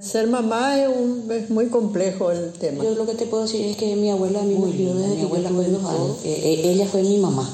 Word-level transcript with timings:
Ser 0.00 0.26
mamá 0.26 0.80
es, 0.82 0.88
un, 0.88 1.30
es 1.30 1.50
muy 1.50 1.66
complejo 1.66 2.30
el 2.32 2.50
tema. 2.52 2.82
Yo 2.82 2.94
lo 2.94 3.04
que 3.04 3.12
te 3.12 3.26
puedo 3.26 3.42
decir 3.42 3.66
es 3.66 3.76
que 3.76 3.94
mi 3.94 4.10
abuela 4.10 4.40
a 4.40 4.42
mí 4.42 4.54
me 4.54 4.70
crió 4.72 4.94
desde 4.94 5.16
mi 5.16 5.22
abuela 5.22 5.50
fue 5.50 5.66
dos 5.68 5.84
años. 5.84 6.16
Eh, 6.24 6.32
eh, 6.64 6.70
ella 6.72 6.86
fue 6.86 7.02
mi 7.02 7.18
mamá. 7.18 7.46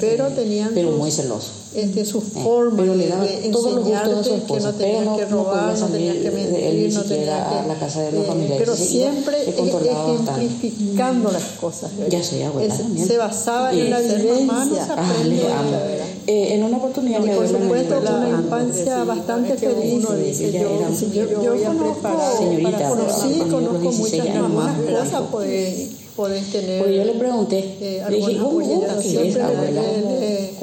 Pero 0.00 0.28
tenían 0.28 0.70
Pero 0.74 0.88
sus- 0.90 0.98
muy 0.98 1.10
celoso. 1.10 1.48
este, 1.74 2.04
sus 2.06 2.24
Eh, 2.24 2.40
formas 2.42 2.80
pero 2.80 2.94
le 2.94 3.08
daba 3.08 3.26
todos 3.52 3.72
los 3.74 3.84
gustos 3.84 4.00
a 4.00 4.24
su 4.24 4.34
enseñarte 4.34 4.54
que 4.54 4.60
no 4.60 4.72
tenías 4.74 5.04
no- 5.04 5.16
que 5.16 5.26
no 5.26 5.30
robar, 5.36 5.66
no 5.72 5.76
salir 5.76 5.92
tenías 5.96 6.16
que 6.16 6.30
de- 6.30 6.30
de 6.30 6.68
él 6.68 6.74
mentir, 6.76 6.88
ni 6.88 6.94
no 6.94 7.00
siquiera 7.02 7.24
tenías 7.24 7.48
que... 7.48 7.58
a 7.58 7.66
la 7.66 7.78
casa 7.78 8.00
de 8.02 8.12
los 8.12 8.24
eh, 8.24 8.26
familiares. 8.26 8.58
pero 8.58 8.76
siempre 8.76 9.44
se 9.44 9.52
controlaba 9.54 10.08
e- 10.12 10.16
bastante. 10.16 10.44
ejemplificando 10.46 11.30
las 11.30 11.42
cosas. 11.60 11.90
Ya 12.08 12.22
soy 12.24 12.42
abuela 12.42 12.74
Es- 12.74 12.80
también. 12.80 13.06
Se 13.06 13.18
basaba 13.18 13.72
en 13.72 13.90
la 13.90 13.98
ser 14.00 14.20
vivencia. 14.22 14.46
mamá 14.46 14.64
no 14.64 14.74
se 14.74 14.80
Ah, 14.80 15.24
de 15.24 15.52
amo. 15.52 15.70
Eh, 16.28 16.54
en 16.54 16.64
una 16.64 16.78
oportunidad 16.78 17.20
Y 17.24 17.28
por 17.30 17.42
me 17.42 17.48
supuesto, 17.48 18.00
dijo, 18.00 18.14
una 18.16 18.26
"Ah, 18.26 18.40
infancia 18.42 19.04
bastante 19.04 19.54
feliz. 19.56 19.94
uno 20.04 20.16
dice, 20.16 20.50
yo, 20.52 20.58
era- 20.58 20.92
si 20.94 21.10
yo, 21.12 21.24
yo, 21.30 21.54
yo 21.54 21.64
conozco, 21.68 22.08
Señorita, 22.38 22.70
para 22.72 22.88
conocí, 22.88 23.38
conozco 23.38 23.60
los 23.60 23.80
16 23.82 24.22
muchas 24.24 24.48
más 24.50 24.76
cosas, 24.80 25.22
podés, 25.30 25.88
podés 26.16 26.50
tener. 26.50 26.78
Porque 26.80 26.96
yo 26.96 27.04
le 27.04 27.12
pregunté, 27.12 27.58
eh, 27.80 28.02
le 28.10 28.16
dije, 28.16 28.26
algunas 28.38 28.42
¿cómo 28.42 28.58
vos 28.58 28.64
apoyeras. 28.66 29.02
que 29.04 29.08
Siempre 29.08 29.42
abuela? 29.42 29.82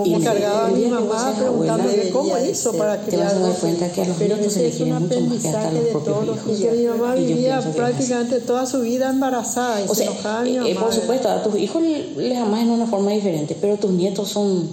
Y 0.06 0.10
me 0.10 0.20
cargaba 0.22 0.68
mi 0.68 0.82
que 0.84 0.88
mamá 0.90 1.28
abuela, 1.48 1.78
cómo 2.12 2.38
hizo 2.40 2.72
de 2.74 2.78
para 2.78 2.98
te 2.98 3.16
vas 3.16 3.28
a 3.28 3.30
criar 3.30 3.42
dar 3.42 3.58
cuenta 3.60 3.90
que 3.90 4.02
a 4.02 4.06
los 4.06 4.18
Pero 4.18 4.36
nietos 4.36 4.54
se 4.54 4.60
les 4.64 4.70
es 4.72 4.76
quiere 4.76 4.92
un 4.92 5.04
mucho 5.04 5.20
más 5.22 5.42
que 5.42 5.48
hasta 5.48 5.72
los 5.72 5.84
de 5.86 5.90
propios 5.92 6.38
hijos. 6.38 6.60
días. 6.60 6.76
Mi 6.76 6.84
mamá 6.88 7.16
Y 7.18 7.26
vivía 7.26 7.60
que 7.62 7.70
es 7.70 7.76
prácticamente 7.76 8.40
toda 8.42 8.66
su 8.66 8.82
vida 8.82 9.10
embarazada 9.10 9.80
y 9.80 9.86
O 9.86 9.96
se 9.96 10.04
sea, 10.04 10.12
enojaba 10.12 10.40
a 10.40 10.44
mi 10.44 10.58
eh, 10.58 10.74
mamá. 10.74 10.86
por 10.88 10.94
supuesto, 10.94 11.30
a 11.30 11.42
tus 11.42 11.58
hijos 11.58 11.82
les 12.18 12.38
amás 12.38 12.64
en 12.64 12.70
una 12.72 12.86
forma 12.88 13.12
diferente, 13.12 13.56
pero 13.62 13.78
tus 13.78 13.92
nietos 13.92 14.28
son, 14.28 14.68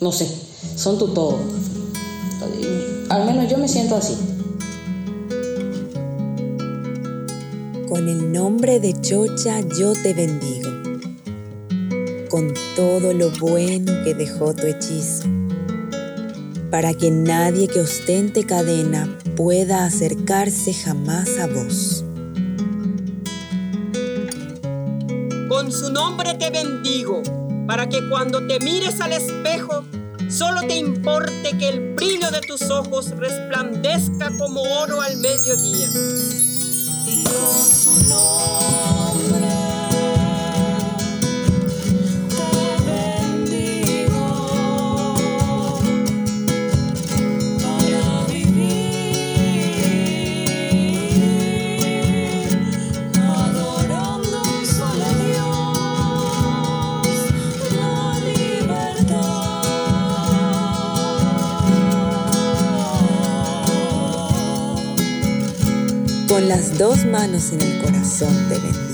no 0.00 0.12
sé, 0.12 0.28
son 0.76 0.98
tu 0.98 1.08
todo. 1.08 1.38
Al 3.08 3.24
menos 3.24 3.50
yo 3.50 3.58
me 3.58 3.68
siento 3.68 3.96
así. 3.96 4.16
Con 7.88 8.08
el 8.08 8.32
nombre 8.32 8.80
de 8.80 8.92
Chocha 9.00 9.60
yo 9.78 9.94
te 9.94 10.14
bendigo, 10.14 10.70
con 12.28 12.52
todo 12.76 13.12
lo 13.12 13.30
bueno 13.30 13.92
que 14.04 14.14
dejó 14.14 14.54
tu 14.54 14.66
hechizo, 14.66 15.24
para 16.70 16.92
que 16.92 17.10
nadie 17.10 17.66
que 17.66 17.80
ostente 17.80 18.44
cadena 18.44 19.18
pueda 19.36 19.84
acercarse 19.84 20.74
jamás 20.74 21.38
a 21.38 21.46
vos. 21.46 22.04
Con 25.48 25.72
su 25.72 25.90
nombre 25.90 26.34
te 26.34 26.50
bendigo, 26.50 27.22
para 27.68 27.86
que 27.86 28.08
cuando 28.08 28.46
te 28.46 28.58
mires 28.60 28.98
al 29.02 29.12
espejo, 29.12 29.84
solo 30.30 30.62
te 30.62 30.76
importe 30.76 31.56
que 31.58 31.68
el 31.68 31.94
brillo 31.94 32.30
de 32.30 32.40
tus 32.40 32.62
ojos 32.70 33.10
resplandezca 33.10 34.30
como 34.38 34.62
oro 34.62 35.02
al 35.02 35.18
mediodía. 35.18 35.86
Con 66.38 66.48
las 66.48 66.78
dos 66.78 67.04
manos 67.04 67.50
en 67.50 67.60
el 67.62 67.82
corazón 67.82 68.32
te 68.48 68.60
bendigo. 68.60 68.87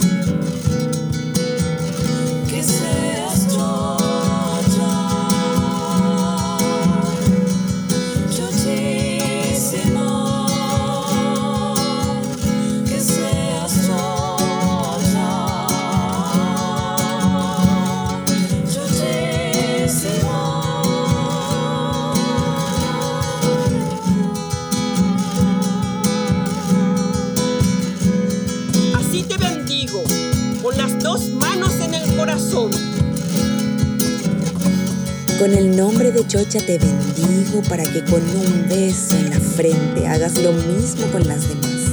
Con 35.44 35.52
el 35.52 35.76
nombre 35.76 36.10
de 36.10 36.26
Chocha 36.26 36.58
te 36.64 36.78
bendigo 36.78 37.60
para 37.68 37.84
que 37.84 38.02
con 38.04 38.22
un 38.22 38.66
beso 38.66 39.14
en 39.14 39.28
la 39.28 39.38
frente 39.38 40.06
hagas 40.06 40.38
lo 40.38 40.52
mismo 40.52 41.06
con 41.12 41.28
las 41.28 41.46
demás. 41.46 41.92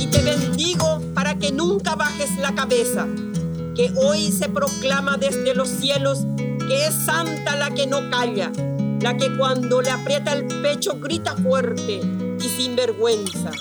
y 0.00 0.08
te 0.08 0.20
bendigo 0.20 1.00
para 1.14 1.36
que 1.36 1.52
nunca 1.52 1.94
bajes 1.94 2.36
la 2.38 2.56
cabeza, 2.56 3.06
que 3.76 3.92
hoy 3.94 4.32
se 4.32 4.48
proclama 4.48 5.16
desde 5.16 5.54
los 5.54 5.68
cielos 5.68 6.26
que 6.66 6.86
es 6.86 6.94
santa 7.06 7.54
la 7.54 7.70
que 7.70 7.86
no 7.86 8.10
calla, 8.10 8.50
la 9.00 9.16
que 9.16 9.36
cuando 9.36 9.80
le 9.80 9.90
aprieta 9.90 10.32
el 10.32 10.44
pecho 10.60 10.98
grita 10.98 11.36
fuerte 11.36 12.00
y 12.40 12.48
sin 12.48 12.74
vergüenza. 12.74 13.52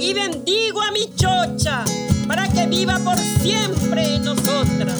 Y 0.00 0.14
bendigo 0.14 0.80
a 0.80 0.92
mi 0.92 1.14
chocha 1.14 1.84
para 2.26 2.48
que 2.48 2.66
viva 2.66 2.98
por 3.00 3.18
siempre 3.18 4.14
en 4.14 4.24
nosotras. 4.24 4.98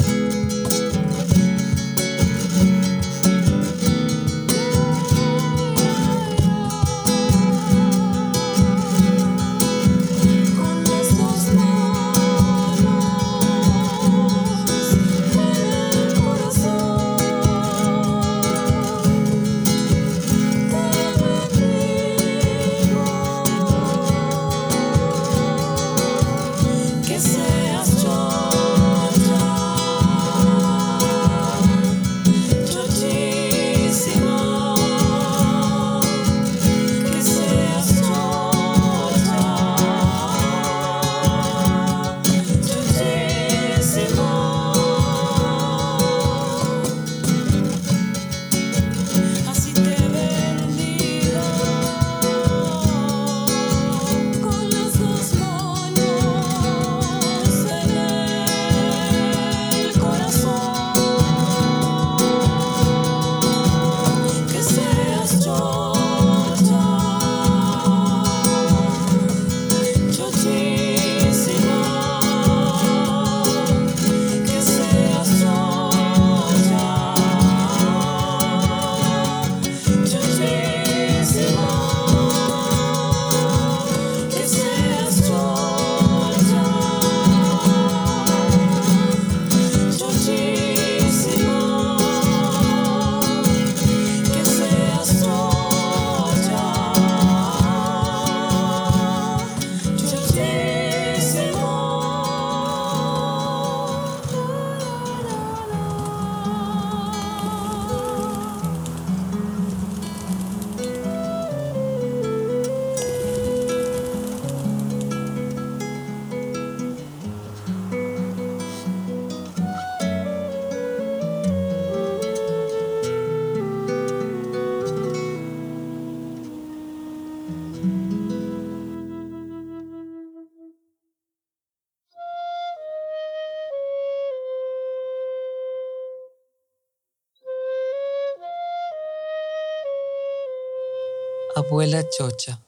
Abuela 141.71 142.03
chocha, 142.03 142.59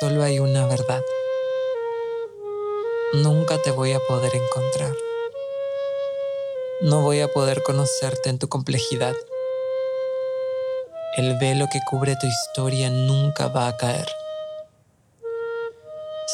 solo 0.00 0.24
hay 0.24 0.40
una 0.40 0.66
verdad. 0.66 1.02
Nunca 3.12 3.62
te 3.62 3.70
voy 3.70 3.92
a 3.92 4.00
poder 4.00 4.32
encontrar. 4.34 4.92
No 6.80 7.02
voy 7.02 7.20
a 7.20 7.28
poder 7.28 7.62
conocerte 7.62 8.28
en 8.28 8.40
tu 8.40 8.48
complejidad. 8.48 9.14
El 11.16 11.38
velo 11.38 11.68
que 11.72 11.78
cubre 11.88 12.16
tu 12.16 12.26
historia 12.26 12.90
nunca 12.90 13.46
va 13.46 13.68
a 13.68 13.76
caer. 13.76 14.08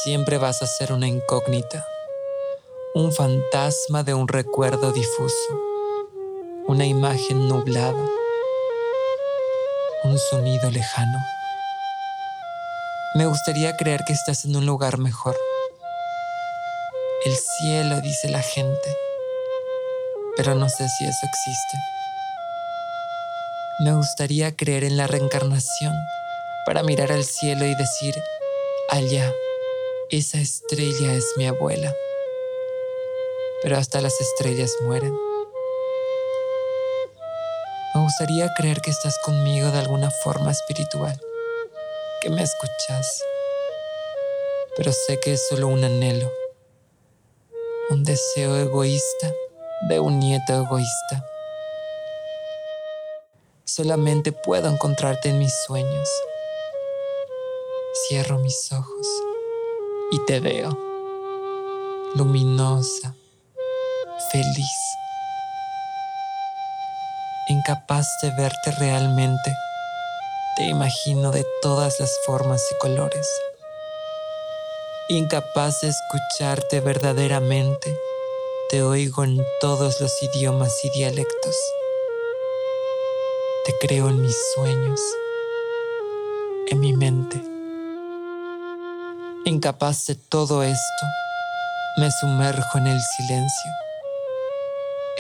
Siempre 0.05 0.38
vas 0.38 0.62
a 0.62 0.67
ser 0.67 0.90
una 0.90 1.06
incógnita, 1.06 1.87
un 2.94 3.12
fantasma 3.12 4.05
de 4.05 4.14
un 4.14 4.26
recuerdo 4.26 4.93
difuso, 4.93 5.61
una 6.67 6.87
imagen 6.87 7.46
nublada, 7.46 8.06
un 10.04 10.19
sonido 10.19 10.70
lejano. 10.70 11.19
Me 13.14 13.26
gustaría 13.26 13.76
creer 13.76 14.04
que 14.06 14.12
estás 14.12 14.44
en 14.44 14.56
un 14.56 14.66
lugar 14.66 14.98
mejor. 14.98 15.37
El 17.25 17.37
cielo, 17.37 18.00
dice 18.00 18.28
la 18.28 18.43
gente, 18.43 18.96
pero 20.37 20.54
no 20.54 20.69
sé 20.69 20.87
si 20.88 21.04
eso 21.04 21.26
existe. 21.26 21.78
Me 23.81 23.94
gustaría 23.94 24.54
creer 24.54 24.84
en 24.84 24.96
la 24.96 25.06
reencarnación 25.06 25.94
para 26.66 26.82
mirar 26.82 27.12
al 27.12 27.25
cielo 27.25 27.64
y 27.64 27.75
decir, 27.75 28.22
allá, 28.90 29.32
esa 30.10 30.38
estrella 30.38 31.14
es 31.14 31.25
mi 31.37 31.46
abuela. 31.46 31.94
Pero 33.62 33.78
hasta 33.78 34.00
las 34.00 34.20
estrellas 34.20 34.72
mueren. 34.82 35.25
Gustaría 38.06 38.55
creer 38.55 38.81
que 38.82 38.93
estás 38.93 39.19
conmigo 39.19 39.73
de 39.73 39.81
alguna 39.81 40.12
forma 40.12 40.53
espiritual, 40.53 41.20
que 42.20 42.31
me 42.31 42.41
escuchas, 42.41 43.25
pero 44.76 44.93
sé 44.93 45.19
que 45.19 45.32
es 45.32 45.49
solo 45.49 45.67
un 45.67 45.82
anhelo, 45.82 46.31
un 47.91 48.05
deseo 48.05 48.58
egoísta 48.58 49.32
de 49.88 49.99
un 49.99 50.20
nieto 50.20 50.53
egoísta. 50.53 51.26
Solamente 53.64 54.31
puedo 54.31 54.69
encontrarte 54.70 55.31
en 55.31 55.41
mis 55.41 55.53
sueños. 55.67 56.08
Cierro 58.06 58.38
mis 58.38 58.70
ojos 58.70 59.08
y 60.12 60.25
te 60.26 60.38
veo, 60.38 60.79
luminosa, 62.14 63.17
feliz, 64.31 64.97
incapaz 67.48 68.06
de 68.22 68.31
verte 68.32 68.72
realmente. 68.72 69.56
Te 70.56 70.64
imagino 70.64 71.31
de 71.31 71.46
todas 71.62 72.00
las 72.00 72.10
formas 72.25 72.60
y 72.72 72.78
colores. 72.78 73.26
Incapaz 75.08 75.81
de 75.81 75.88
escucharte 75.88 76.81
verdaderamente, 76.81 77.96
te 78.69 78.82
oigo 78.82 79.22
en 79.22 79.41
todos 79.60 80.00
los 80.00 80.12
idiomas 80.22 80.72
y 80.84 80.91
dialectos. 80.91 81.56
Te 83.65 83.74
creo 83.79 84.08
en 84.08 84.20
mis 84.20 84.36
sueños, 84.55 85.00
en 86.69 86.81
mi 86.81 86.93
mente. 86.94 87.41
Incapaz 89.44 90.06
de 90.06 90.17
todo 90.17 90.65
esto, 90.65 91.06
me 91.98 92.10
sumerjo 92.10 92.79
en 92.79 92.88
el 92.88 93.00
silencio, 93.00 93.70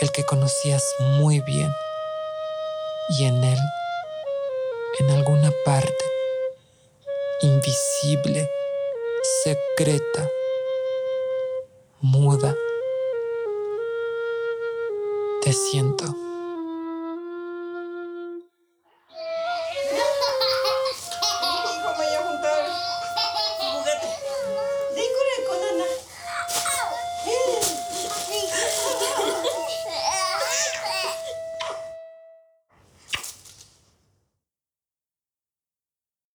el 0.00 0.10
que 0.10 0.24
conocías 0.24 0.82
muy 1.20 1.40
bien, 1.40 1.70
y 3.08 3.24
en 3.24 3.44
él, 3.44 3.58
en 4.98 5.10
alguna 5.10 5.52
parte, 5.64 6.04
invisible, 7.42 8.50
secreta, 9.44 10.28
muda, 12.00 12.56
te 15.42 15.52
siento. 15.52 16.25